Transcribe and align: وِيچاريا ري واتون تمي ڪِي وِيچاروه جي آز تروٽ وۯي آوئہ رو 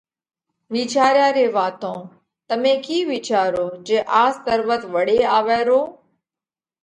وِيچاريا 0.73 1.27
ري 1.35 1.45
واتون 1.55 1.99
تمي 2.47 2.73
ڪِي 2.85 2.97
وِيچاروه 3.09 3.71
جي 3.87 3.97
آز 4.23 4.33
تروٽ 4.45 4.81
وۯي 4.93 5.19
آوئہ 5.37 5.59
رو 5.67 5.79